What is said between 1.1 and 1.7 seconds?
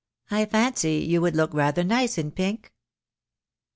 would look